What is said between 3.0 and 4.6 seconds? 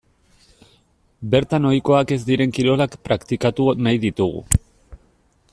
praktikatu nahi ditugu.